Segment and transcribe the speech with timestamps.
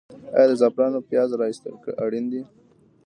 [0.37, 2.41] آیا د زعفرانو پیاز را ایستل اړین دي؟